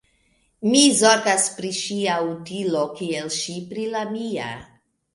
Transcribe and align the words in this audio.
Mi 0.69 0.79
zorgas 1.01 1.45
pri 1.59 1.71
ŝia 1.81 2.17
utilo 2.31 2.83
kiel 2.99 3.33
ŝi 3.39 3.57
pri 3.71 3.89
la 3.97 4.07
mia. 4.19 4.53